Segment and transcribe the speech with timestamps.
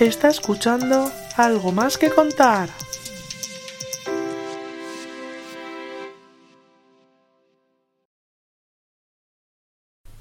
[0.00, 2.68] Está escuchando algo más que contar.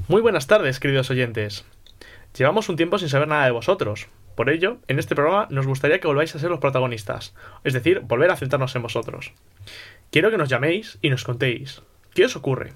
[0.07, 1.65] Muy buenas tardes, queridos oyentes.
[2.37, 4.09] Llevamos un tiempo sin saber nada de vosotros.
[4.35, 7.33] Por ello, en este programa nos gustaría que volváis a ser los protagonistas,
[7.63, 9.33] es decir, volver a centrarnos en vosotros.
[10.11, 11.81] Quiero que nos llaméis y nos contéis.
[12.13, 12.73] ¿Qué os ocurre?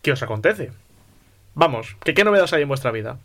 [0.00, 0.70] ¿Qué os acontece?
[1.54, 3.18] Vamos, que qué novedades hay en vuestra vida.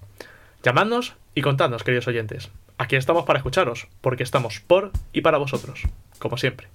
[0.64, 2.50] Llamadnos y contadnos, queridos oyentes.
[2.82, 5.84] Aquí estamos para escucharos, porque estamos por y para vosotros,
[6.18, 6.70] como siempre.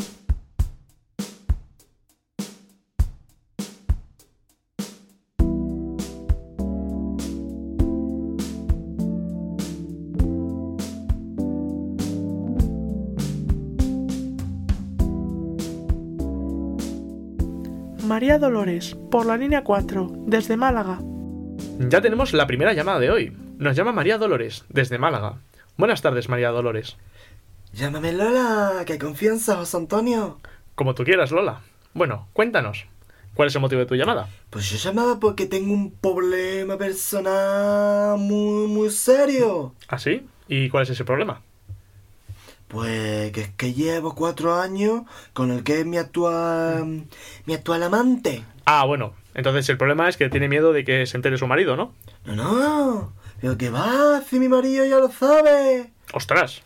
[18.06, 21.00] María Dolores, por la línea 4, desde Málaga.
[21.78, 23.36] Ya tenemos la primera llamada de hoy.
[23.56, 25.38] Nos llama María Dolores, desde Málaga.
[25.76, 26.96] Buenas tardes, María Dolores.
[27.72, 30.38] Llámame Lola, que confianza, José Antonio.
[30.76, 31.62] Como tú quieras, Lola.
[31.94, 32.86] Bueno, cuéntanos.
[33.34, 34.28] ¿Cuál es el motivo de tu llamada?
[34.50, 39.74] Pues yo llamaba porque tengo un problema personal muy, muy serio.
[39.88, 40.24] ¿Ah, sí?
[40.46, 41.42] ¿Y cuál es ese problema?
[42.68, 45.02] Pues que es que llevo cuatro años
[45.32, 47.06] con el que es mi actual,
[47.46, 48.44] mi actual amante.
[48.64, 49.14] Ah, bueno.
[49.34, 51.92] Entonces el problema es que tiene miedo de que se entere su marido, ¿no?
[52.24, 53.12] No, no.
[53.44, 55.90] Pero que va, si mi marido ya lo sabe.
[56.14, 56.62] ¡Ostras!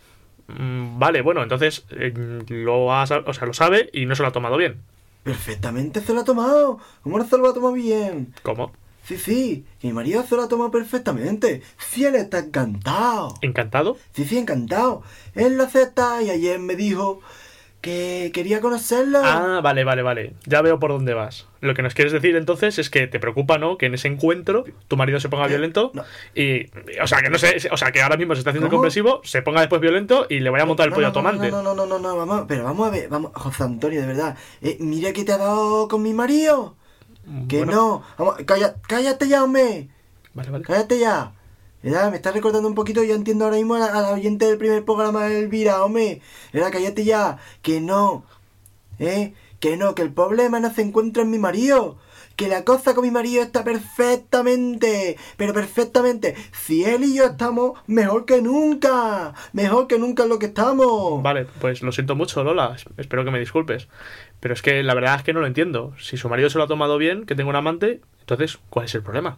[0.47, 2.13] Mm, Vale, bueno, entonces eh,
[2.47, 4.79] lo, ha, o sea, lo sabe y no se lo ha tomado bien.
[5.23, 6.79] Perfectamente se lo ha tomado.
[7.03, 8.33] ¿Cómo no se lo ha tomado bien?
[8.43, 8.71] ¿Cómo?
[9.03, 11.63] Sí, sí, que mi marido se lo ha tomado perfectamente.
[11.77, 13.33] Sí, él está encantado.
[13.41, 13.97] ¿Encantado?
[14.13, 15.03] Sí, sí, encantado.
[15.35, 17.19] Él lo acepta y ayer me dijo
[17.81, 19.21] que quería conocerlo.
[19.23, 20.33] Ah, vale, vale, vale.
[20.45, 21.47] Ya veo por dónde vas.
[21.61, 23.77] Lo que nos quieres decir entonces es que te preocupa, ¿no?
[23.77, 25.49] Que en ese encuentro tu marido se ponga ¿Qué?
[25.53, 26.03] violento No.
[26.35, 26.65] y...
[27.01, 27.69] O sea, que no sé...
[27.71, 28.79] O sea, que ahora mismo se está haciendo ¿Cómo?
[28.79, 31.21] comprensivo, se ponga después violento y le vaya a montar el pollo no, a tu
[31.21, 31.51] no, amante.
[31.51, 34.07] No, no, no, no, no, no, vamos, pero vamos a ver, vamos, José Antonio, de
[34.07, 34.37] verdad.
[34.61, 36.75] Eh, mira que te ha dado con mi marido.
[37.47, 38.03] Que Bueno, no.
[38.17, 39.87] Vamos, calla, cállate ya, hombre.
[40.33, 40.65] Vale, vale.
[40.65, 41.33] Cállate ya.
[41.81, 42.09] ¿Verdad?
[42.11, 45.25] Me estás recordando un poquito, ya entiendo ahora mismo a la, oyente del primer programa
[45.25, 46.21] de Elvira, hombre.
[46.51, 46.71] ¿Verdad?
[46.73, 47.37] Cállate ya.
[47.61, 48.25] Que no.
[48.99, 49.33] ¿Eh?
[49.59, 51.97] Que no, que el problema no se encuentra en mi marido.
[52.35, 56.35] Que la cosa con mi marido está perfectamente, pero perfectamente.
[56.53, 59.33] Si él y yo estamos mejor que nunca.
[59.53, 61.21] Mejor que nunca es lo que estamos.
[61.23, 62.73] Vale, pues lo siento mucho, Lola.
[62.75, 63.87] Es- Espero que me disculpes.
[64.39, 65.93] Pero es que la verdad es que no lo entiendo.
[65.99, 68.95] Si su marido se lo ha tomado bien, que tengo un amante, entonces, ¿cuál es
[68.95, 69.37] el problema?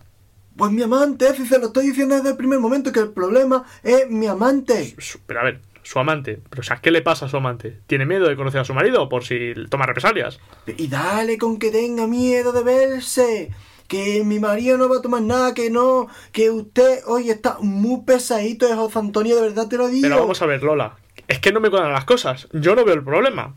[0.56, 3.64] Pues mi amante, si se lo estoy diciendo desde el primer momento, que el problema
[3.84, 4.96] es mi amante.
[5.26, 6.42] Pero a ver, su amante.
[6.50, 7.80] Pero, o sea, ¿qué le pasa a su amante?
[7.88, 10.40] ¿Tiene miedo de conocer a su marido por si toma represalias?
[10.78, 13.52] Y dale con que tenga miedo de verse.
[13.88, 16.08] Que mi marido no va a tomar nada, que no.
[16.32, 20.04] Que usted, oye, está muy pesadito de José Antonio, de verdad te lo digo.
[20.04, 20.96] Pero vamos a ver, Lola.
[21.28, 22.48] Es que no me cuadran las cosas.
[22.54, 23.54] Yo no veo el problema.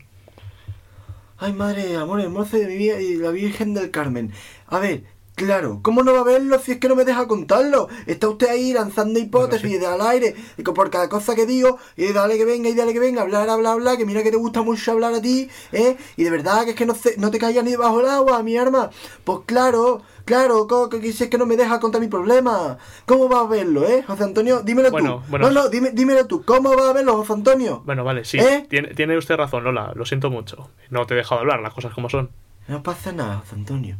[1.37, 4.31] Ay, madre, amor hermoso de mi vida y la Virgen del Carmen.
[4.67, 5.03] A ver,
[5.35, 7.87] claro, ¿cómo no va a verlo si es que no me deja contarlo?
[8.07, 12.11] Está usted ahí lanzando hipótesis de al aire y por cada cosa que digo, y
[12.13, 14.61] dale que venga, y dale que venga, hablar, hablar, hablar, que mira que te gusta
[14.61, 15.97] mucho hablar a ti, ¿eh?
[16.17, 18.41] Y de verdad que es que no, se- no te callas ni debajo del agua,
[18.43, 18.89] mi arma.
[19.23, 22.77] Pues claro, claro, que si es que no me deja contar mi problema.
[23.05, 24.03] ¿Cómo va a verlo, eh?
[24.07, 25.31] José Antonio, dímelo Bueno, tú.
[25.31, 25.49] bueno.
[25.51, 26.43] No, no, dime, dímelo tú.
[26.45, 27.83] ¿Cómo va a verlo, José Antonio?
[27.85, 28.37] Bueno, vale, sí.
[28.39, 28.65] ¿Eh?
[28.69, 29.91] Tiene, tiene usted razón, Lola.
[29.95, 30.69] Lo siento mucho.
[30.89, 32.29] No te he dejado hablar, las cosas como son.
[32.67, 33.97] No pasa nada, José Antonio.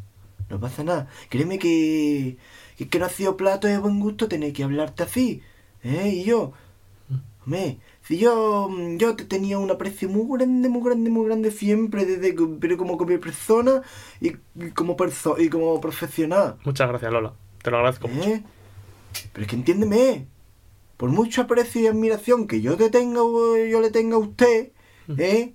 [0.49, 1.07] No pasa nada.
[1.29, 2.37] Créeme que,
[2.77, 5.41] que, que no ha sido plato de buen gusto tener que hablarte así.
[5.83, 6.09] ¿Eh?
[6.09, 6.53] Y yo,
[7.45, 11.51] hombre, si yo, mm, yo te tenía un aprecio muy grande, muy grande, muy grande
[11.51, 13.81] siempre, desde, pero como como persona
[14.21, 16.57] y, y como perso y como profesional.
[16.63, 17.33] Muchas gracias, Lola.
[17.63, 18.29] Te lo agradezco mucho.
[18.29, 18.43] ¿Eh?
[19.33, 20.27] Pero es que entiéndeme.
[20.97, 24.71] Por mucho aprecio y admiración que yo te tenga, yo le tenga a usted,
[25.17, 25.53] ¿eh?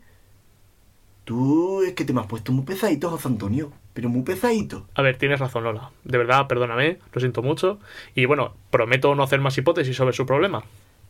[1.24, 3.72] Tú es que te me has puesto muy pesadito, José Antonio.
[3.92, 4.86] Pero muy pesadito.
[4.94, 5.90] A ver, tienes razón, Lola.
[6.04, 6.98] De verdad, perdóname.
[7.12, 7.78] Lo siento mucho.
[8.14, 10.62] Y bueno, prometo no hacer más hipótesis sobre su problema.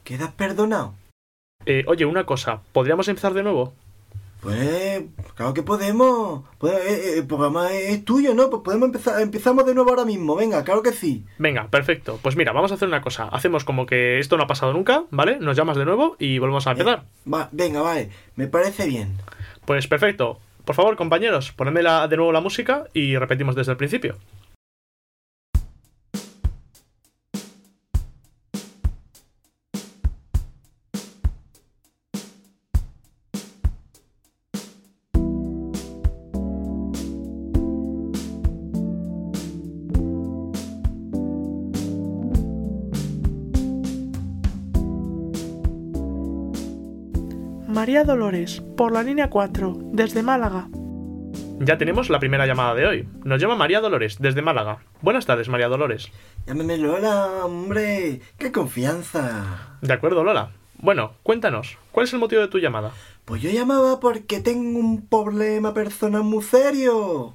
[0.05, 0.95] ¿Quedas perdonado?
[1.67, 2.61] Eh, oye, una cosa.
[2.73, 3.75] ¿Podríamos empezar de nuevo?
[4.41, 5.03] Pues,
[5.35, 6.45] claro que podemos.
[6.59, 8.49] Pues, eh, eh, el programa es, tuyo, ¿no?
[8.49, 9.21] Pues podemos empezar.
[9.21, 10.35] Empezamos de nuevo ahora mismo.
[10.35, 11.27] Venga, claro que sí.
[11.39, 12.19] Venga, perfecto.
[12.23, 13.25] Pues mira, vamos a hacer una cosa.
[13.25, 15.39] Hacemos como que esto no ha pasado nunca, ¿vale?
[15.39, 17.05] Nos llamas de nuevo y volvemos a empezar.
[17.33, 18.11] Va, venga, vale.
[18.37, 19.19] Me parece bien.
[19.67, 20.39] Pues perfecto.
[20.71, 24.15] Por favor, compañeros, ponedme de nuevo la música y repetimos desde el principio.
[47.81, 50.69] María Dolores, por la línea 4, desde Málaga.
[51.61, 53.09] Ya tenemos la primera llamada de hoy.
[53.25, 54.81] Nos llama María Dolores, desde Málaga.
[55.01, 56.11] Buenas tardes, María Dolores.
[56.47, 58.21] Llámame Lola, hombre.
[58.37, 59.79] ¡Qué confianza!
[59.81, 60.51] De acuerdo, Lola.
[60.77, 62.93] Bueno, cuéntanos, ¿cuál es el motivo de tu llamada?
[63.25, 67.33] Pues yo llamaba porque tengo un problema personal muy serio.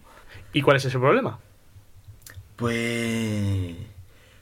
[0.54, 1.40] ¿Y cuál es ese problema?
[2.56, 3.74] Pues...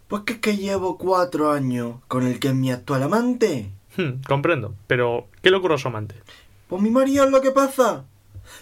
[0.10, 3.72] Pues que es que llevo cuatro años con el que es mi actual amante.
[3.98, 6.16] Hmm, comprendo, pero ¿qué le ocurre a su amante?
[6.68, 8.06] Pues mi marido es lo que pasa.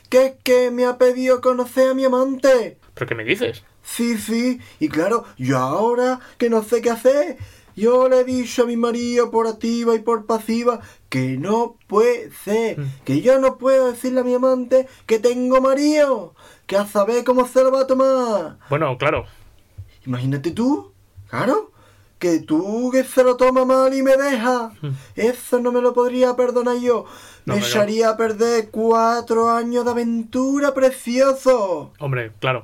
[0.09, 2.77] Que es que me ha pedido conocer a mi amante.
[2.93, 3.63] ¿Pero qué me dices?
[3.83, 4.59] Sí, sí.
[4.79, 7.37] Y claro, yo ahora que no sé qué hacer,
[7.75, 12.31] yo le he dicho a mi marido por activa y por pasiva que no puede
[12.31, 12.79] ser.
[12.79, 12.91] Mm.
[13.05, 16.35] Que yo no puedo decirle a mi amante que tengo marido.
[16.67, 18.57] Que a saber cómo se lo va a tomar.
[18.69, 19.25] Bueno, claro.
[20.05, 20.93] Imagínate tú,
[21.27, 21.71] claro,
[22.21, 24.71] que tú que se lo toma mal y me deja.
[24.81, 24.89] Mm.
[25.15, 27.05] Eso no me lo podría perdonar yo.
[27.45, 31.91] No, me echaría a perder cuatro años de aventura precioso.
[31.97, 32.63] Hombre, claro.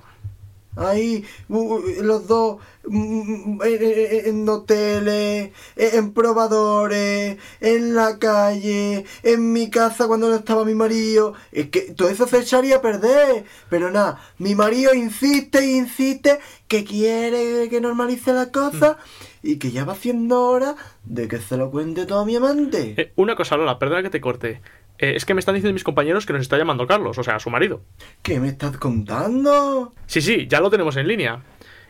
[0.77, 2.57] Ahí, los dos,
[2.87, 10.63] mm, en, en- hoteles, en probadores, en la calle, en mi casa cuando no estaba
[10.65, 11.33] mi marido.
[11.51, 13.45] Es que todo eso se echaría a perder.
[13.69, 18.97] Pero nada, mi marido insiste e insiste que quiere que normalice la cosa
[19.43, 20.75] y que ya va siendo hora
[21.05, 22.93] de que se lo cuente todo a mi amante.
[22.97, 24.61] Eh, una cosa, Lola, perdona que te corte.
[24.99, 27.39] Eh, es que me están diciendo mis compañeros que nos está llamando Carlos, o sea,
[27.39, 27.81] su marido.
[28.23, 29.93] ¿Qué me estás contando?
[30.07, 31.43] Sí, sí, ya lo tenemos en línea.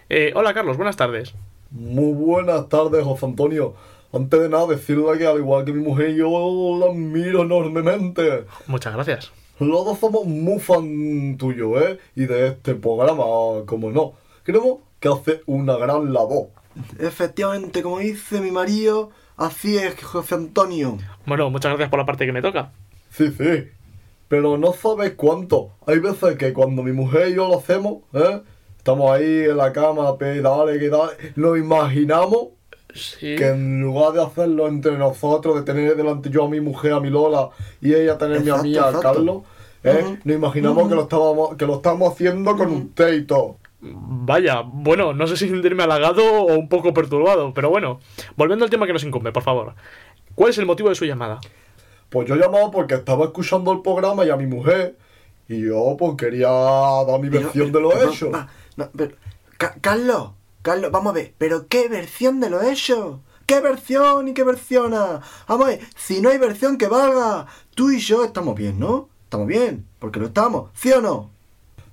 [0.09, 1.33] Eh, hola, Carlos, buenas tardes.
[1.71, 3.75] Muy buenas tardes, José Antonio.
[4.13, 8.45] Antes de nada, decirle que al igual que mi mujer, yo la admiro enormemente.
[8.68, 9.31] Muchas gracias.
[9.59, 12.00] Los dos somos muy fan tuyo, ¿eh?
[12.15, 13.24] Y de este programa,
[13.65, 14.13] como no.
[14.44, 16.50] Creemos que hace una gran labor.
[17.00, 20.98] Efectivamente, como dice mi marido, así es, José Antonio.
[21.25, 22.71] Bueno, muchas gracias por la parte que me toca.
[23.18, 23.68] Sí, sí.
[24.28, 25.72] Pero no sabes cuánto.
[25.86, 28.42] Hay veces que cuando mi mujer y yo lo hacemos, ¿eh?
[28.78, 31.14] Estamos ahí en la cama, pe, dale, que dale.
[31.36, 32.50] Nos imaginamos
[32.94, 33.36] Sí.
[33.36, 37.00] que en lugar de hacerlo entre nosotros, de tener delante yo a mi mujer, a
[37.00, 37.50] mi Lola,
[37.81, 39.14] y ella tenerme a mí, Exacto, a exacto.
[39.14, 39.44] Carlos,
[39.84, 40.19] ¿eh?
[40.24, 43.58] Nos imaginamos que, lo estábamos, que lo estamos haciendo con usted y todo.
[43.81, 48.00] Vaya, bueno, no sé si sentirme halagado o un poco perturbado, pero bueno,
[48.36, 49.75] volviendo al tema que nos incumbe, por favor.
[50.34, 51.40] ¿Cuál es el motivo de su llamada?
[52.09, 54.98] Pues yo llamaba porque estaba escuchando el programa y a mi mujer,
[55.50, 58.31] y yo pues quería dar mi Pero- versión de lo hecho.
[58.31, 59.15] va, no, pero-
[59.57, 60.31] Ca- Carlos,
[60.62, 63.21] Carlos, vamos a ver, pero ¿qué versión de lo hecho?
[63.45, 65.21] ¿Qué versión y qué versiona?
[65.48, 69.09] Vamos a ver, si no hay versión que valga, tú y yo estamos bien, ¿no?
[69.24, 71.30] Estamos bien, porque lo estamos, ¿sí o no?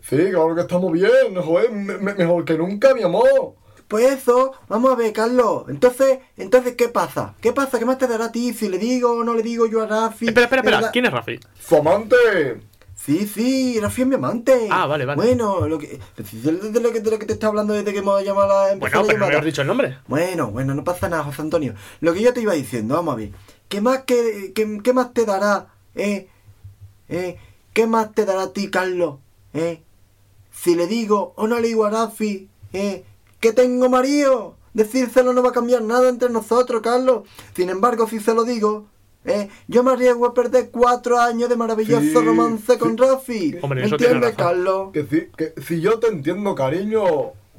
[0.03, 3.55] Sí, claro que estamos bien, joder, me- me- mejor que nunca, mi amor.
[3.95, 5.67] Pues eso, vamos a ver, Carlos.
[5.69, 7.37] Entonces, entonces, ¿qué pasa?
[7.41, 7.79] ¿Qué pasa?
[7.79, 9.87] ¿Qué más te dará a ti si le digo o no le digo yo a
[9.87, 10.27] Rafi?
[10.27, 10.91] Espera, espera, espera.
[10.91, 11.39] ¿quién es Rafi?
[11.61, 12.17] Su amante.
[12.97, 14.67] Sí, sí, Rafi es mi amante.
[14.69, 15.15] Ah, vale, vale.
[15.15, 18.21] Bueno, lo que, de, lo que, de lo que te está hablando desde que hemos
[18.25, 19.99] llamado a la Bueno, pero no me has dicho el nombre.
[20.09, 21.75] Bueno, bueno, no pasa nada, José Antonio.
[22.01, 23.31] Lo que yo te iba diciendo, vamos a ver.
[23.69, 26.27] ¿Qué más, que, qué, qué más te dará, eh?
[27.09, 27.39] ¿Eh?
[27.73, 29.19] ¿Qué más te dará a ti, Carlos?
[29.53, 29.85] ¿Eh?
[30.51, 33.05] Si le digo o no le digo a Rafi, ¿eh?
[33.45, 34.57] Que tengo marido.
[34.73, 37.29] Decírselo no va a cambiar nada entre nosotros, Carlos.
[37.55, 38.87] Sin embargo, si se lo digo,
[39.27, 39.51] ¿eh?
[39.69, 42.97] Yo me arriesgo a perder cuatro años de maravilloso Sí, romance con sí.
[42.97, 43.57] Rafi.
[43.61, 44.35] Hombre, ¿Me entiendes.
[44.35, 44.93] Carlos?
[44.95, 47.05] Que si, que si yo te entiendo, cariño.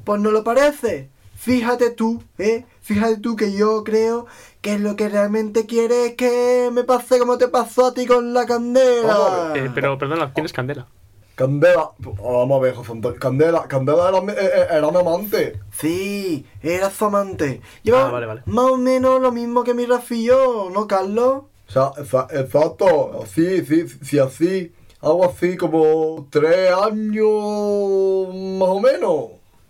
[0.02, 1.08] Pues no lo parece.
[1.36, 2.64] Fíjate tú, ¿eh?
[2.80, 4.26] Fíjate tú que yo creo
[4.60, 8.34] que lo que realmente quiere es que me pase como te pasó a ti con
[8.34, 9.52] la candela.
[9.52, 10.88] A Eh, pero perdona, ¿quién es Candela?
[11.36, 11.90] Candela.
[11.98, 13.20] Vamos a ver, José Antonio.
[13.20, 15.60] Candela, Candela era, mi- eh, eh, era mi amante.
[15.70, 17.60] Sí, era su amante.
[17.84, 18.42] Lleva Ah, vale, vale.
[18.46, 21.42] más o menos lo mismo que mi Rafi y yo, ¿no, Carlos?
[21.68, 28.28] O sea, exa- exacto, sí, sí, sí, así, algo así como tres años
[28.58, 29.24] más o menos.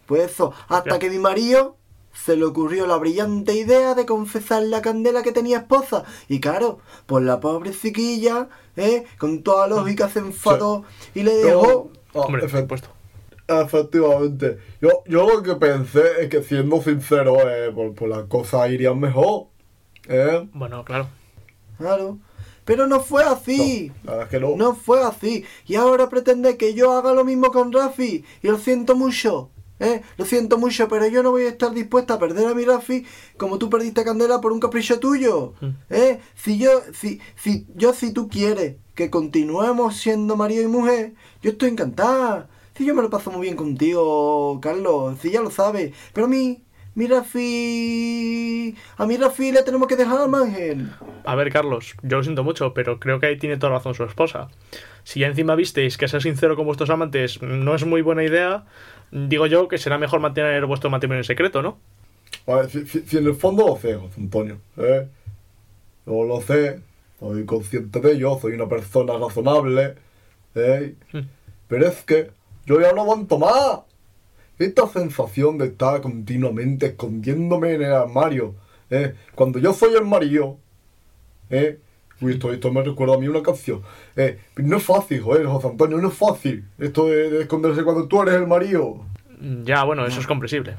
[0.06, 1.76] Pues eso, hasta que mi marido
[2.24, 6.04] se le ocurrió la brillante idea de confesarle a Candela que tenía esposa.
[6.28, 9.04] Y claro, pues la pobre chiquilla, ¿eh?
[9.18, 11.90] Con toda lógica se enfadó y le dejó.
[12.14, 12.88] Ah, Hombre, por efe- supuesto.
[13.48, 18.70] efectivamente, yo, yo lo que pensé es que siendo sincero, eh, pues, pues las cosas
[18.70, 19.46] irían mejor.
[20.08, 20.48] ¿Eh?
[20.52, 21.08] Bueno, claro.
[21.78, 22.18] Claro.
[22.64, 23.92] Pero no fue así.
[24.04, 24.56] La verdad es que no.
[24.56, 25.44] No fue así.
[25.66, 28.24] Y ahora pretende que yo haga lo mismo con Rafi.
[28.42, 29.50] Y lo siento mucho.
[29.80, 30.02] ¿Eh?
[30.16, 33.04] Lo siento mucho, pero yo no voy a estar dispuesta a perder a mi Rafi
[33.36, 35.54] como tú perdiste a Candela por un capricho tuyo.
[35.60, 35.68] Mm.
[35.90, 36.20] ¿eh?
[36.34, 41.50] Si yo, si, si, yo, si tú quieres que continuemos siendo marido y mujer, yo
[41.50, 42.48] estoy encantada.
[42.76, 45.94] Si yo me lo paso muy bien contigo, Carlos, si ya lo sabes.
[46.12, 46.62] Pero a mí
[46.96, 48.74] mi Rafi...
[48.96, 50.90] A mi Rafi le tenemos que dejar al margen.
[51.24, 54.04] A ver, Carlos, yo lo siento mucho, pero creo que ahí tiene toda razón su
[54.04, 54.48] esposa.
[55.04, 58.64] Si ya encima visteis que ser sincero con vuestros amantes no es muy buena idea,
[59.10, 61.78] digo yo que será mejor mantener vuestro matrimonio en secreto, ¿no?
[62.46, 65.08] A ver, si, si- si en el fondo lo sé, José Antonio, ¿eh?
[66.06, 66.80] Yo lo sé,
[67.18, 69.94] soy consciente de ello, soy una persona razonable,
[70.54, 70.94] ¿eh?
[71.12, 71.18] Mm.
[71.68, 72.30] Pero es que
[72.66, 73.80] yo ya no aguanto más.
[74.58, 78.54] Esta sensación de estar continuamente escondiéndome en el armario,
[78.90, 79.14] ¿eh?
[79.34, 80.58] Cuando yo soy el marido,
[81.50, 81.78] ¿eh?
[82.20, 83.82] Uy, esto, esto me recuerda a mí una canción.
[84.16, 86.64] Eh, no es fácil, joder, José Antonio, no es fácil.
[86.78, 89.04] Esto de, de esconderse cuando tú eres el marido.
[89.64, 90.76] Ya, bueno, eso es comprensible.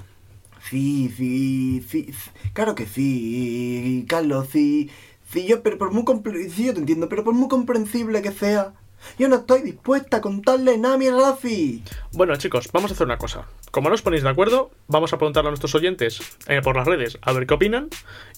[0.70, 2.10] Sí, sí, sí,
[2.53, 4.89] claro que sí, Carlos, sí,
[5.32, 8.32] sí, yo, pero por muy compre- sí, yo te entiendo, pero por muy comprensible que
[8.34, 8.74] sea,
[9.17, 11.84] yo no estoy dispuesta a contarle nada a mi Rafi.
[12.12, 13.46] Bueno, chicos, vamos a hacer una cosa.
[13.72, 16.88] Como no os ponéis de acuerdo, vamos a preguntarle a nuestros oyentes eh, por las
[16.88, 17.88] redes a ver qué opinan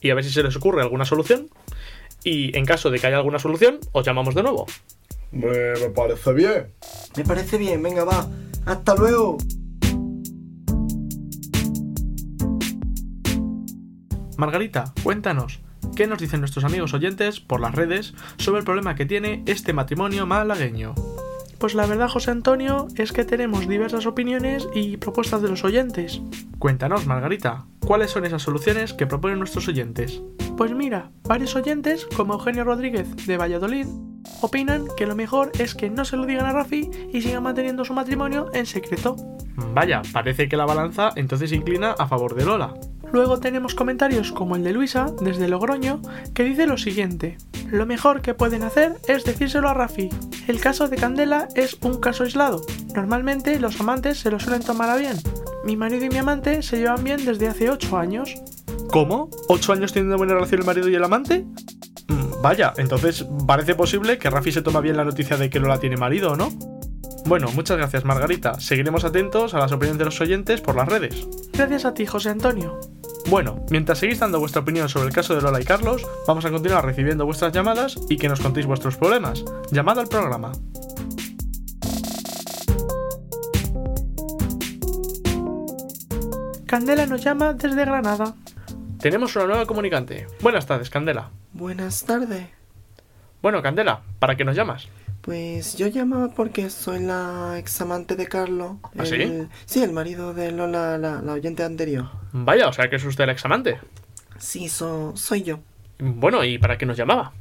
[0.02, 1.48] y a ver si se les ocurre alguna solución.
[2.24, 4.66] Y en caso de que haya alguna solución, os llamamos de nuevo.
[5.32, 6.68] Me, me parece bien.
[7.16, 8.28] Me parece bien, venga, va,
[8.66, 9.38] hasta luego.
[14.38, 15.60] Margarita, cuéntanos,
[15.96, 19.74] ¿qué nos dicen nuestros amigos oyentes por las redes sobre el problema que tiene este
[19.74, 20.96] matrimonio malagueño?
[21.60, 26.22] Pues la verdad, José Antonio, es que tenemos diversas opiniones y propuestas de los oyentes.
[26.58, 30.22] Cuéntanos, Margarita, ¿cuáles son esas soluciones que proponen nuestros oyentes?
[30.56, 33.88] Pues mira, varios oyentes, como Eugenio Rodríguez de Valladolid,
[34.42, 37.84] opinan que lo mejor es que no se lo digan a Rafi y sigan manteniendo
[37.84, 39.18] su matrimonio en secreto.
[39.74, 42.74] Vaya, parece que la balanza entonces se inclina a favor de Lola.
[43.12, 46.02] Luego tenemos comentarios como el de Luisa, desde Logroño,
[46.34, 47.38] que dice lo siguiente.
[47.72, 50.10] Lo mejor que pueden hacer es decírselo a Rafi.
[50.48, 52.62] El caso de Candela es un caso aislado.
[52.96, 55.18] Normalmente los amantes se lo suelen tomar a bien.
[55.66, 58.34] Mi marido y mi amante se llevan bien desde hace 8 años.
[58.92, 59.30] ¿Cómo?
[59.48, 61.46] ¿Ocho años teniendo buena relación el marido y el amante?
[62.08, 65.80] Mm, Vaya, entonces parece posible que Rafi se toma bien la noticia de que Lola
[65.80, 66.50] tiene marido, ¿no?
[67.26, 68.60] Bueno, muchas gracias Margarita.
[68.60, 71.28] Seguiremos atentos a las opiniones de los oyentes por las redes.
[71.54, 72.80] Gracias a ti, José Antonio.
[73.30, 76.50] Bueno, mientras seguís dando vuestra opinión sobre el caso de Lola y Carlos, vamos a
[76.50, 79.46] continuar recibiendo vuestras llamadas y que nos contéis vuestros problemas.
[79.72, 80.52] Llamad al programa.
[86.66, 88.34] Candela nos llama desde Granada.
[89.00, 90.26] Tenemos una nueva comunicante.
[90.42, 91.30] Buenas tardes, Candela.
[91.54, 92.48] Buenas tardes.
[93.44, 94.88] Bueno, Candela, ¿para qué nos llamas?
[95.22, 98.78] Pues yo llamaba porque soy la examante de Carlos.
[98.98, 99.16] ¿Ah, sí?
[99.16, 102.10] el- Sí, el marido de Lola, la, la oyente anterior.
[102.32, 103.80] Vaya, o sea que es usted el examante.
[104.38, 105.60] Sí, so- soy yo.
[106.00, 107.34] Bueno, ¿y para qué nos llamaba?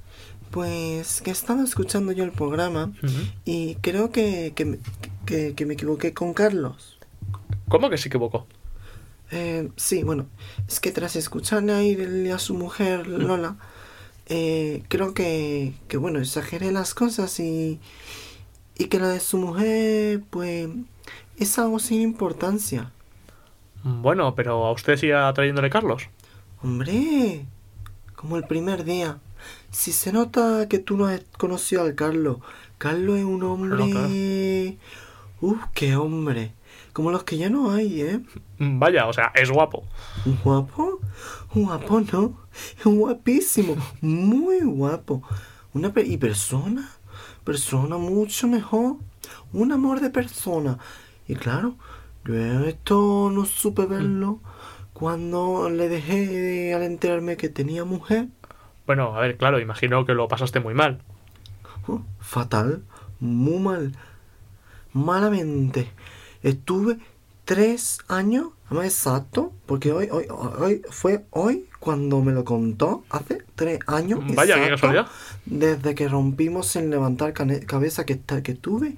[0.51, 2.93] Pues que estaba escuchando yo el programa
[3.45, 4.79] y creo que, que, me-
[5.27, 6.99] que- que me equivoqué con Carlos.
[7.69, 8.47] ¿Cómo que se equivocó?
[9.31, 10.27] Eh, sí, bueno,
[10.67, 13.57] es que tras escucharle a ir a su mujer Lola,
[14.29, 17.81] eh, creo que, que, bueno, exageré las cosas y,
[18.77, 20.69] y que la de su mujer, pues,
[21.37, 22.93] es algo sin importancia.
[23.83, 26.09] Bueno, pero a usted sigue atrayéndole Carlos.
[26.63, 27.47] Hombre,
[28.17, 29.19] como el primer día.
[29.71, 32.39] Si se nota que tú no has conocido al Carlos,
[32.79, 34.79] Carlos es un hombre...
[35.41, 36.53] Uf, qué hombre.
[36.93, 38.21] Como los que ya no hay, ¿eh?
[38.59, 39.85] Vaya, o sea, es guapo.
[40.27, 40.99] ¿Un guapo?
[41.55, 42.35] Guapo, ¿no?
[42.85, 45.23] Guapísimo, muy guapo.
[45.73, 46.89] Una y persona,
[47.45, 48.97] persona mucho mejor.
[49.53, 50.79] Un amor de persona.
[51.27, 51.77] Y claro,
[52.25, 54.41] yo esto no supe verlo
[54.93, 58.29] cuando le dejé al enterarme que tenía mujer.
[58.87, 61.03] Bueno, a ver, claro, imagino que lo pasaste muy mal.
[61.87, 62.83] Oh, fatal,
[63.21, 63.93] muy mal,
[64.93, 65.91] malamente.
[66.43, 66.99] Estuve
[67.45, 73.43] tres años, más exacto, porque hoy, hoy, hoy fue hoy cuando me lo contó, hace
[73.55, 74.21] tres años.
[74.35, 75.07] Vaya, qué exacto, casualidad.
[75.47, 78.97] Desde que rompimos sin levantar cabeza que, que tuve,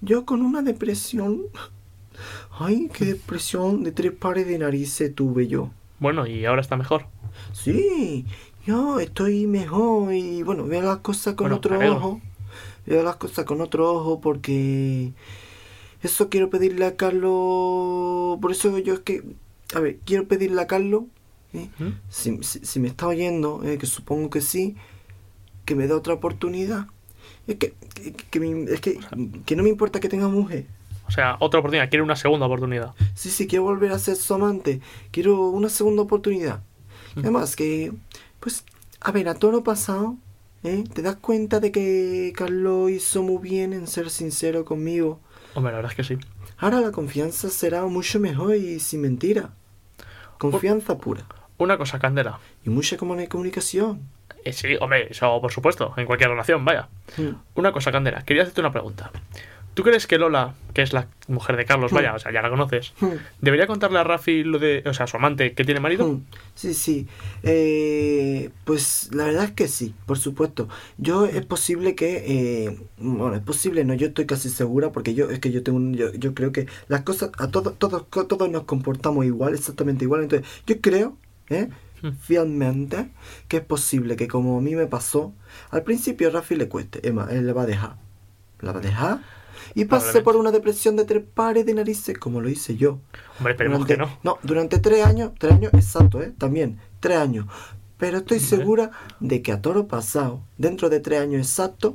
[0.00, 1.42] yo con una depresión.
[2.58, 5.70] Ay, qué depresión de tres pares de narices tuve yo.
[5.98, 7.06] Bueno, y ahora está mejor.
[7.52, 8.26] Sí,
[8.66, 12.20] yo estoy mejor y bueno, veo las cosas con Bueno, otro ojo.
[12.86, 15.12] Veo las cosas con otro ojo porque
[16.04, 18.38] eso quiero pedirle a Carlos.
[18.40, 19.22] Por eso yo es que,
[19.74, 21.04] a ver, quiero pedirle a Carlos,
[21.52, 21.68] ¿eh?
[21.78, 21.88] ¿Mm?
[22.08, 24.76] si, si- si me está oyendo, eh, que supongo que sí,
[25.64, 26.86] que me dé otra oportunidad.
[27.46, 28.98] Es que, que, que me- es que,
[29.46, 30.66] que no me importa que tenga mujer.
[31.06, 32.94] O sea, otra oportunidad, quiere una segunda oportunidad.
[33.14, 34.80] Sí, sí, quiero volver a ser su amante.
[35.10, 36.62] Quiero una segunda oportunidad.
[37.14, 37.20] Mm.
[37.20, 37.92] Además que,
[38.40, 38.64] pues,
[39.00, 40.16] a ver, a todo lo pasado,
[40.62, 40.84] ¿eh?
[40.94, 45.20] ¿Te das cuenta de que Carlos hizo muy bien en ser sincero conmigo?
[45.54, 46.18] Hombre, la verdad es que sí.
[46.58, 49.50] Ahora la confianza será mucho mejor y sin mentira.
[50.38, 51.24] confianza pura.
[51.58, 52.38] Una cosa, Candela.
[52.64, 54.00] Y mucha comuni- comunicación.
[54.44, 56.88] Eh, sí, hombre, eso por supuesto, en cualquier relación, vaya.
[57.16, 57.30] Mm.
[57.54, 59.10] Una cosa, Candela, quería hacerte una pregunta.
[59.74, 62.48] ¿Tú crees que Lola, que es la mujer de Carlos, vaya, o sea, ya la
[62.50, 63.06] conoces, Mm.
[63.40, 66.06] debería contarle a Rafi lo de, o sea, a su amante, que tiene marido?
[66.06, 66.22] Mm,
[66.54, 67.08] Sí, sí.
[67.42, 70.68] Eh, pues la verdad es que sí, por supuesto.
[70.98, 72.24] Yo es posible que,
[72.66, 75.78] eh, bueno, es posible, no, yo estoy casi segura porque yo es que yo tengo,
[75.78, 80.04] un- yo, yo creo que las cosas a todos, todos, todos nos comportamos igual, exactamente
[80.04, 80.22] igual.
[80.22, 81.16] Entonces, yo creo,
[81.50, 81.68] ¿eh?
[82.20, 83.08] Fielmente
[83.48, 85.32] que es posible que como a mí me pasó,
[85.70, 87.96] al principio a Rafi le cueste, Emma, él le va a dejar,
[88.60, 89.18] la va a dejar
[89.74, 90.22] y Probablemente.
[90.22, 92.98] por una depresión de tres pares de narices como lo hice yo.
[93.38, 94.18] Hombre, esperemos Durante- que no.
[94.22, 96.32] No, durante tres años, tres años exacto, ¿eh?
[96.38, 97.46] También, tres años.
[97.98, 98.90] Pero estoy segura
[99.20, 101.94] de que a toro pasado, dentro de tres años exactos,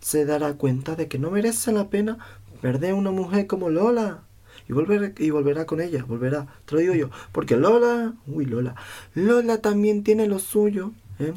[0.00, 2.18] se dará cuenta de que no merece la pena
[2.60, 4.22] perder a una mujer como Lola.
[4.68, 7.10] Y, volver, y volverá con ella, volverá, te lo digo yo.
[7.32, 8.76] Porque Lola, uy Lola,
[9.14, 10.92] Lola también tiene lo suyo.
[11.18, 11.34] ¿eh?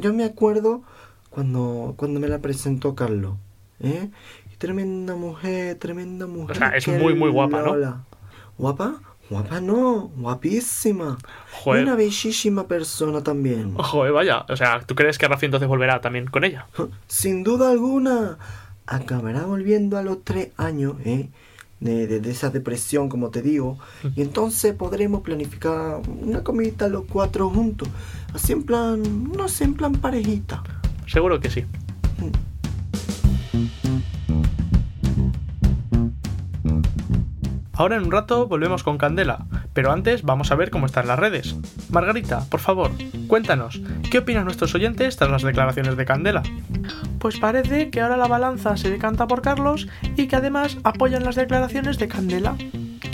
[0.00, 0.82] Yo me acuerdo
[1.30, 3.36] cuando, cuando me la presentó Carlos.
[3.80, 4.10] ¿eh?
[4.58, 6.56] Tremenda mujer, tremenda mujer.
[6.56, 8.04] sea, es muy, muy guapa, ¿no?
[8.58, 8.96] ¿Guapa?
[9.28, 11.18] Guapa no, guapísima.
[11.62, 11.82] Joder.
[11.82, 13.74] una bellísima persona también.
[13.74, 16.66] Joder, vaya, o sea, ¿tú crees que Rafi entonces volverá también con ella?
[17.08, 18.38] Sin duda alguna.
[18.86, 21.28] Acabará volviendo a los tres años, ¿eh?
[21.80, 23.78] De, de- de esa depresión, como te digo.
[24.14, 27.88] Y entonces podremos planificar una comidita los cuatro juntos.
[28.32, 29.02] Así en plan,
[29.36, 30.62] no sé, en plan parejita.
[31.06, 31.64] Seguro que sí.
[37.76, 41.18] Ahora en un rato volvemos con Candela, pero antes vamos a ver cómo están las
[41.18, 41.56] redes.
[41.90, 42.90] Margarita, por favor,
[43.28, 46.42] cuéntanos, ¿qué opinan nuestros oyentes tras las declaraciones de Candela?
[47.18, 51.34] Pues parece que ahora la balanza se decanta por Carlos y que además apoyan las
[51.34, 52.56] declaraciones de Candela.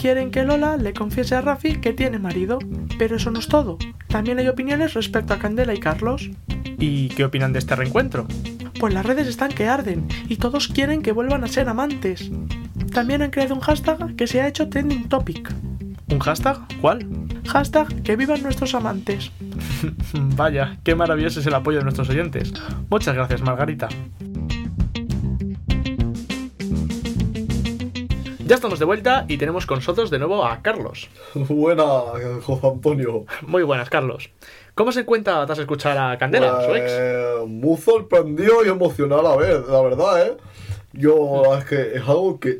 [0.00, 2.60] Quieren que Lola le confiese a Rafi que tiene marido,
[2.98, 3.78] pero eso no es todo.
[4.06, 6.30] También hay opiniones respecto a Candela y Carlos.
[6.78, 8.28] ¿Y qué opinan de este reencuentro?
[8.78, 12.30] Pues las redes están que arden y todos quieren que vuelvan a ser amantes.
[12.92, 15.50] También han creado un hashtag que se ha hecho trending topic.
[16.10, 16.58] ¿Un hashtag?
[16.80, 17.06] ¿Cuál?
[17.48, 19.30] Hashtag que vivan nuestros amantes.
[20.12, 22.52] Vaya, qué maravilloso es el apoyo de nuestros oyentes.
[22.90, 23.88] Muchas gracias, Margarita.
[28.44, 31.08] Ya estamos de vuelta y tenemos con nosotros de nuevo a Carlos.
[31.34, 31.84] Buena,
[32.42, 33.24] José Antonio.
[33.46, 34.28] Muy buenas, Carlos.
[34.74, 36.92] ¿Cómo se encuentra tras escuchar a Candela, su ex?
[36.92, 40.36] Pues, muy sorprendido y emocionado a ver, la verdad, ¿eh?
[40.92, 42.56] Yo, es que es algo que,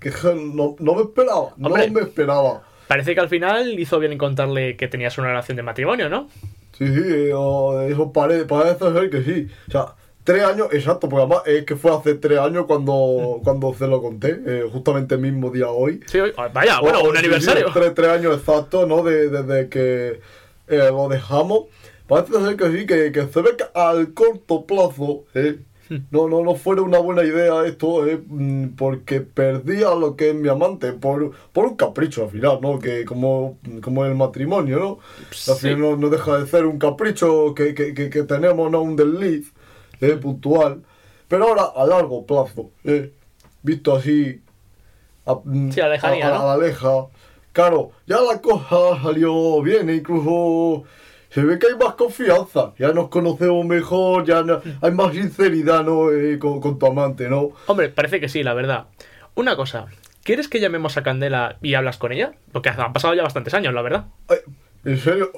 [0.00, 0.10] que
[0.54, 1.86] no, no me esperaba, Hombre.
[1.88, 2.62] no me esperaba.
[2.88, 6.28] Parece que al final hizo bien en contarle que tenías una relación de matrimonio, ¿no?
[6.76, 9.48] Sí, sí, eso pare- parece ser que sí.
[9.68, 13.74] O sea, tres años, exacto, porque además es que fue hace tres años cuando, cuando
[13.74, 16.00] se lo conté, eh, justamente el mismo día hoy.
[16.06, 17.66] Sí, hoy- vaya, bueno, Oh, un sí, aniversario.
[17.74, 19.02] tres, tres años exactos, ¿no?
[19.02, 20.20] De- Desde que
[20.68, 21.64] eh, lo dejamos.
[22.06, 25.58] Parece ser que sí, que, que se ve que al corto plazo, ¿eh?
[26.10, 28.22] No, no, no fuera una buena idea esto, ¿eh?
[28.26, 32.58] Mm, porque perdí a lo que es mi amante por, por un capricho al final,
[32.60, 32.78] ¿no?
[32.78, 34.98] Que como, como el matrimonio, ¿no?
[35.30, 35.50] Sí.
[35.50, 38.82] Al final no, no deja de ser un capricho que, que, que, que tenemos, ¿no?
[38.82, 39.52] Un desliz
[40.00, 40.16] ¿eh?
[40.16, 40.82] puntual.
[41.28, 43.12] Pero ahora a largo plazo, ¿eh?
[43.62, 44.40] Visto así,
[45.26, 46.50] a, mm, Sí, a la lejanía, a- ¿no?
[46.50, 47.06] a la leja.
[47.52, 50.84] Claro, ya la cosa salió bien, incluso
[51.30, 55.84] se ve que hay más confianza, ya nos conocemos mejor, ya no- hay más sinceridad,
[55.84, 56.10] ¿no?
[56.12, 57.50] Eh, con, con tu amante, ¿no?
[57.66, 58.86] Hombre, parece que sí, la verdad.
[59.34, 59.86] Una cosa,
[60.24, 62.32] ¿quieres que llamemos a Candela y hablas con ella?
[62.52, 64.06] Porque han pasado ya bastantes años, la verdad.
[64.28, 64.38] Ay,
[64.84, 65.30] en serio,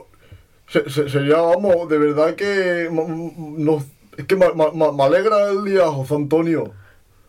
[0.68, 3.84] se- se- sería, vamos, de verdad que nos,
[4.16, 6.72] es que me, me- me alegra el día, José Antonio.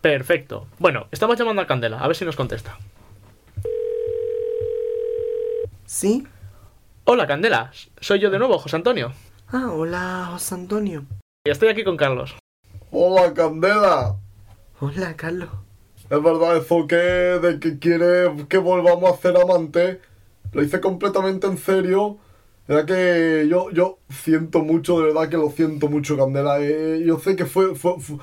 [0.01, 0.67] Perfecto.
[0.79, 2.77] Bueno, estamos llamando a Candela, a ver si nos contesta.
[5.85, 6.25] ¿Sí?
[7.03, 7.71] Hola, Candela.
[7.99, 9.11] Soy yo de nuevo, José Antonio.
[9.47, 11.05] Ah, hola, José Antonio.
[11.43, 12.35] Y estoy aquí con Carlos.
[12.91, 14.17] Hola, Candela.
[14.79, 15.49] Hola, Carlos.
[16.09, 19.97] Es verdad eso que de que quiere que volvamos a ser amantes.
[20.53, 22.19] Lo hice completamente en serio.
[22.67, 26.59] Verdad que yo, yo siento mucho, de verdad que lo siento mucho, Candela.
[26.61, 28.17] Eh, yo sé que fue, fue, fue,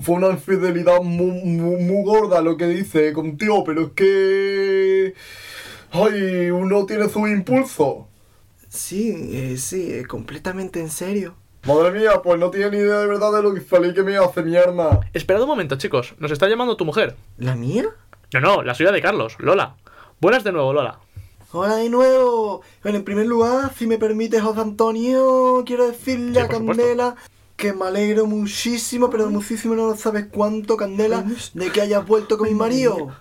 [0.00, 5.14] fue una infidelidad muy, muy, muy gorda lo que dice contigo, pero es que...
[5.90, 8.08] Ay, uno tiene su impulso.
[8.72, 11.34] Sí, eh, sí, eh, completamente en serio.
[11.66, 14.16] Madre mía, pues no tiene ni idea de verdad de lo que feliz que me
[14.16, 15.00] hace mi arma.
[15.12, 16.14] Esperad un momento, chicos.
[16.18, 17.14] Nos está llamando tu mujer.
[17.36, 17.84] ¿La mía?
[18.32, 19.76] No, no, la suya de Carlos, Lola.
[20.22, 21.00] Buenas de nuevo, Lola.
[21.52, 22.62] Hola de nuevo.
[22.82, 26.66] Bueno, en primer lugar, si me permite, José Antonio, quiero decirle Sí, a supuesto.
[26.66, 27.16] Candela
[27.56, 32.48] que me alegro muchísimo, pero muchísimo no sabes cuánto, Candela, de que hayas vuelto con
[32.48, 33.14] mi marido.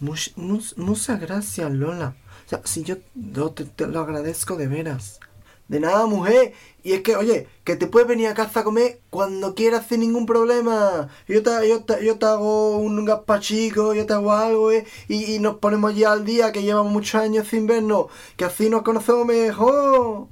[0.00, 2.14] Muchas gracias, Lola.
[2.50, 5.20] Sea, si yo, yo te, te lo agradezco de veras.
[5.68, 6.52] De nada, mujer.
[6.82, 10.00] Y es que, oye, que te puedes venir a casa a comer cuando quieras sin
[10.00, 11.08] ningún problema.
[11.28, 14.84] Yo te, yo te, yo te hago un gazpachico, yo te hago algo, ¿eh?
[15.06, 18.06] Y, y nos ponemos ya al día, que llevamos muchos años sin vernos.
[18.36, 20.26] Que así nos conocemos mejor.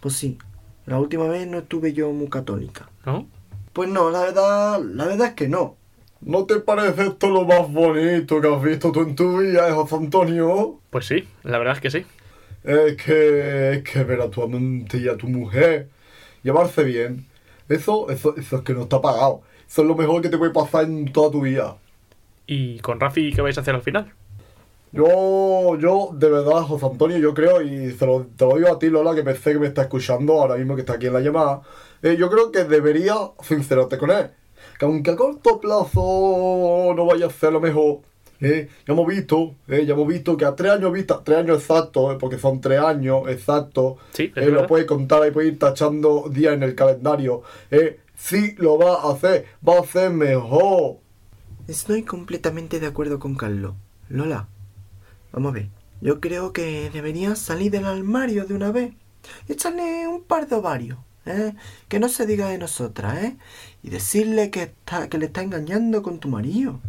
[0.00, 0.36] Pues sí,
[0.84, 2.90] la última vez no estuve yo muy católica.
[3.06, 3.26] ¿No?
[3.72, 5.77] Pues no, la verdad, la verdad es que no.
[6.20, 9.96] ¿No te parece esto lo más bonito que has visto tú en tu vida, José
[9.96, 10.80] Antonio?
[10.90, 12.06] Pues sí, la verdad es que sí.
[12.64, 15.88] Es que, es que ver a tu amante y a tu mujer
[16.42, 17.26] llevarse bien,
[17.68, 19.42] eso, eso, eso es que no está pagado.
[19.68, 21.76] Eso es lo mejor que te puede pasar en toda tu vida.
[22.46, 24.12] ¿Y con Rafi qué vais a hacer al final?
[24.90, 28.78] Yo, yo, de verdad, José Antonio, yo creo, y se lo, te lo digo a
[28.78, 31.20] ti, Lola, que pensé que me está escuchando ahora mismo que está aquí en la
[31.20, 31.60] llamada,
[32.02, 34.30] eh, yo creo que debería sincerarte con él.
[34.78, 38.00] Que aunque a corto plazo no vaya a ser lo mejor,
[38.40, 41.58] eh, ya hemos visto, eh, ya hemos visto que a tres años vista, tres años
[41.58, 45.58] exactos, eh, porque son tres años exactos, Sí, eh, lo puedes contar y puedes ir
[45.58, 47.42] tachando días en el calendario.
[47.70, 50.98] Eh, sí lo va a hacer, va a ser mejor.
[51.66, 53.74] Estoy completamente de acuerdo con Carlos.
[54.08, 54.48] Lola,
[55.32, 55.68] vamos a ver.
[56.00, 58.94] Yo creo que deberías salir del armario de una vez.
[59.48, 60.98] Y echarle un par de ovarios.
[61.30, 61.54] ¿Eh?
[61.88, 63.36] Que no se diga de nosotras, ¿eh?
[63.82, 66.80] Y decirle que, está, que le está engañando con tu marido.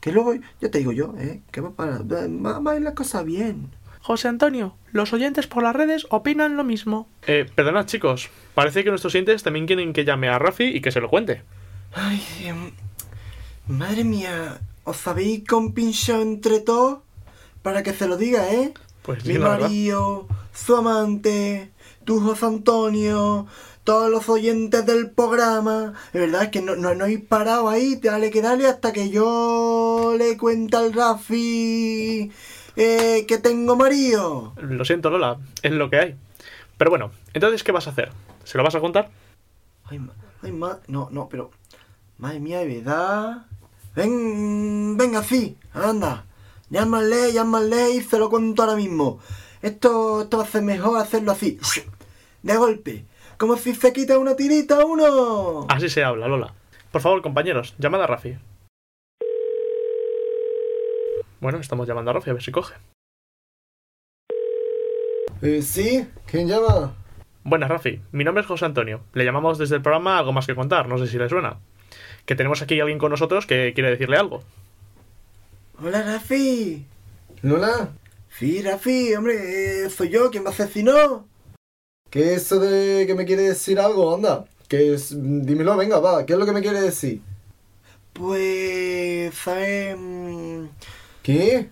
[0.00, 1.40] Que luego, ya te digo yo, ¿eh?
[1.50, 3.70] Que va, para, va, va a ir la cosa bien.
[4.00, 7.08] José Antonio, los oyentes por las redes opinan lo mismo.
[7.26, 10.92] Eh, perdonad chicos, parece que nuestros oyentes también quieren que llame a Rafi y que
[10.92, 11.42] se lo cuente.
[11.92, 12.70] Ay, em,
[13.66, 14.60] madre mía.
[14.84, 17.00] ¿Os habéis compinchado entre todos?
[17.62, 18.72] Para que se lo diga, ¿eh?
[19.02, 21.70] Pues Mi marido, su amante,
[22.08, 23.46] tu José Antonio,
[23.84, 25.92] todos los oyentes del programa.
[26.14, 29.10] De verdad es que no, no, no habéis parado ahí, dale que dale hasta que
[29.10, 32.32] yo le cuente al Rafi
[32.76, 34.54] eh, que tengo marido.
[34.56, 36.16] Lo siento Lola, es lo que hay.
[36.78, 38.10] Pero bueno, entonces ¿qué vas a hacer?
[38.44, 39.10] ¿Se lo vas a contar?
[39.84, 41.50] Ay, ma- ay, ma- no, no, pero.
[42.16, 43.44] Madre mía, de verdad.
[43.94, 46.24] Ven, venga, sí, anda.
[46.70, 49.18] Llámale, llámale y se lo cuento ahora mismo.
[49.60, 51.58] Esto, esto va a ser mejor hacerlo así.
[52.42, 53.04] De golpe.
[53.36, 55.66] Como si se quita una tirita a uno.
[55.68, 56.54] Así se habla, Lola.
[56.90, 58.36] Por favor, compañeros, llamad a Rafi.
[61.40, 62.74] Bueno, estamos llamando a Rafi a ver si coge.
[65.42, 66.08] Eh, ¿Sí?
[66.26, 66.94] ¿Quién llama?
[67.44, 68.00] Buenas, Rafi.
[68.10, 69.02] Mi nombre es José Antonio.
[69.12, 70.88] Le llamamos desde el programa Algo Más que Contar.
[70.88, 71.58] No sé si le suena.
[72.26, 74.42] Que tenemos aquí a alguien con nosotros que quiere decirle algo.
[75.80, 76.84] Hola, Rafi.
[77.42, 77.90] ¿Lola?
[78.30, 81.26] Sí, Rafi, hombre, eh, soy yo, ¿quién va a ser si no?
[82.10, 84.14] ¿Qué es eso de que me quiere decir algo?
[84.14, 84.46] Anda.
[84.66, 85.14] Que es...
[85.14, 86.24] Dímelo, venga, va.
[86.24, 87.20] ¿Qué es lo que me quiere decir?
[88.12, 89.96] Pues, ¿sabes?
[91.22, 91.68] ¿Qué?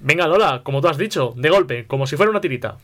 [0.00, 2.78] Venga, Lola, como tú has dicho, de golpe, como si fuera una tirita.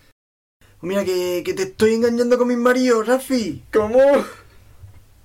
[0.82, 3.62] Mira, que, que te estoy engañando con mi marido, Rafi.
[3.72, 4.00] ¿Cómo?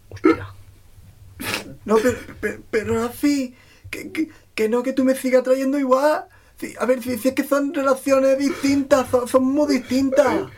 [0.10, 0.48] Hostia.
[1.86, 3.56] No, pero, pero, pero Rafi,
[3.90, 6.26] que, que, que no, que tú me sigas trayendo igual.
[6.58, 10.52] Sí, a ver, si, si es que son relaciones distintas, son, son muy distintas.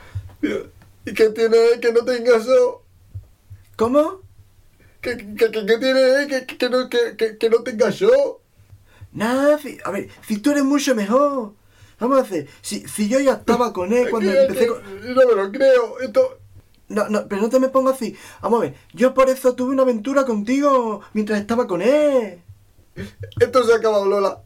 [1.06, 2.84] ¿Y qué tiene que no tenga eso?
[3.76, 4.22] ¿Cómo?
[5.02, 8.42] ¿Qué, qué, qué- qué tiene que, que, que no, que, no tenga yo?
[9.12, 11.54] Nada, si- a ver, si tú eres mucho mejor.
[12.00, 14.84] Vamos a hacer, si, si yo ya estaba con él cuando empecé con...
[15.16, 16.00] No me lo creo.
[16.00, 16.38] Esto...
[16.90, 18.16] No, no, pero no te me pongo así.
[18.42, 22.42] Vamos a ver, yo por eso tuve una aventura contigo mientras estaba con él.
[23.40, 24.42] Esto se ha acabado, Lola.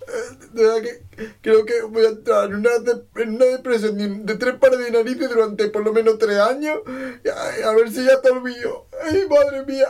[0.54, 4.36] De verdad que creo que voy a entrar en una, de- en una depresión de,
[4.36, 6.80] tres pares de narices durante por lo menos tres años.
[7.24, 8.88] Y A, a ver si ya te olvido.
[9.04, 9.88] ¡Ay, madre mía!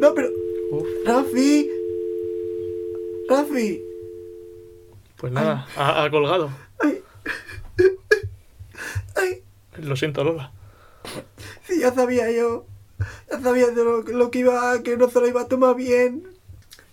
[0.00, 0.28] No, pero...
[0.72, 1.70] Uf, Rafi.
[3.28, 3.82] Rafi.
[5.16, 6.50] pues nada, ha, ha colgado.
[6.80, 7.02] Ay.
[9.16, 9.42] Ay.
[9.78, 10.52] Lo siento, Lola.
[11.66, 12.66] Sí, ya sabía yo.
[13.30, 16.33] Ya sabía de lo, lo que iba, que no se lo iba a tomar bien.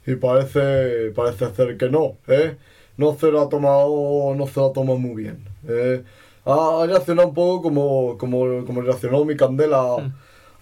[0.05, 2.57] Y parece, parece ser que no, ¿eh?
[2.97, 5.43] No se lo ha tomado, no se lo ha tomado muy bien.
[5.67, 6.03] ¿eh?
[6.45, 10.13] Ha, ha reaccionado un poco como, como, como reaccionó mi candela Mm.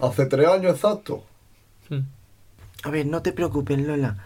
[0.05, 1.23] hace tres años exacto.
[1.89, 2.01] Hmm.
[2.83, 4.17] A ver, no te preocupes, Lola.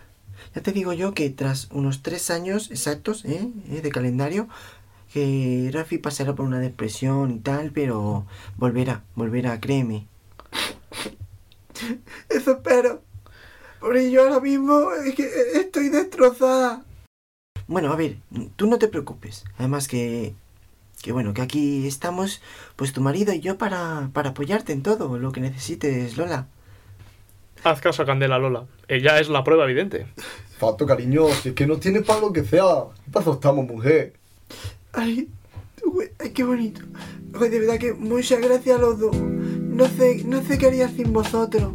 [0.55, 3.49] Ya te digo yo que tras unos tres años exactos ¿eh?
[3.71, 3.81] ¿eh?
[3.81, 4.47] de calendario,
[5.13, 8.25] que Rafi pasará por una depresión y tal, pero
[8.57, 10.07] volverá, volverá, créeme.
[12.29, 13.01] Eso espero.
[13.83, 16.85] Porque yo ahora mismo es que estoy destrozada.
[17.67, 18.15] Bueno, a ver,
[18.55, 19.43] tú no te preocupes.
[19.57, 20.33] Además que,
[21.01, 22.41] que bueno, que aquí estamos,
[22.77, 26.47] pues tu marido y yo para, para apoyarte en todo lo que necesites, Lola.
[27.65, 28.67] Haz caso a Candela, Lola.
[28.87, 30.07] Ella es la prueba evidente.
[30.15, 31.27] satisfacto, cariño.
[31.41, 32.85] Si es que no tienes para lo que sea.
[33.03, 34.13] ¿Qué pasó estamos, mujer?
[34.93, 35.27] Ay,
[35.85, 36.79] güey, ay, qué bonito.
[37.33, 39.13] Güey, de verdad que muchas gracias a los dos.
[39.13, 41.73] No sé, no sé qué haría sin vosotros.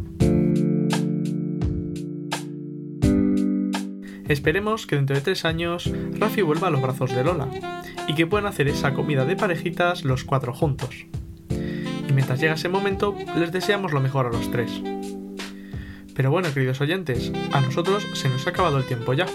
[4.29, 7.49] Esperemos que dentro de tres años Rafi vuelva a los brazos de Lola
[8.07, 11.07] y que puedan hacer esa comida de parejitas los cuatro juntos.
[11.49, 14.71] Y mientras llega ese momento, les deseamos lo mejor a los tres.
[16.13, 19.25] Pero bueno, queridos oyentes, a nosotros se nos ha acabado el tiempo ya.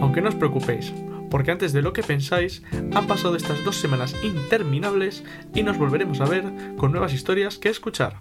[0.00, 0.92] Aunque no os preocupéis,
[1.28, 2.62] porque antes de lo que pensáis,
[2.94, 6.44] han pasado estas dos semanas interminables y nos volveremos a ver
[6.76, 8.20] con nuevas historias que escuchar.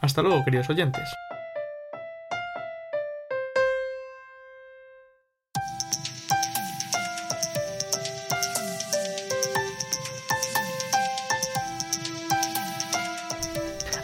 [0.00, 1.08] Hasta luego, queridos oyentes.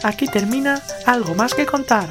[0.02, 2.08] Aquí termina algo más que contar.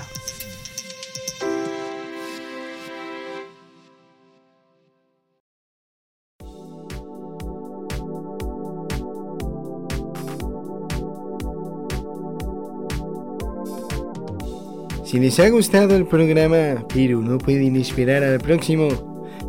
[15.07, 18.89] Si les ha gustado el programa, pero no pueden esperar al próximo,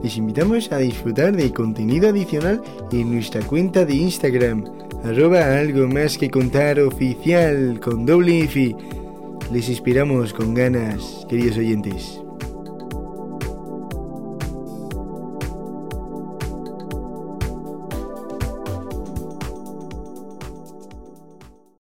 [0.05, 4.65] les invitamos a disfrutar de contenido adicional en nuestra cuenta de Instagram,
[5.05, 8.75] arroba algo más que contar oficial con doble F.
[9.53, 12.28] Les esperamos con ganas, queridos oyentes.